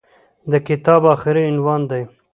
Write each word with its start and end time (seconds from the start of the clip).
د 0.51 0.53
کتاب 0.67 1.01
اخري 1.15 1.43
عنوان 1.49 1.81
دى. 1.89 2.01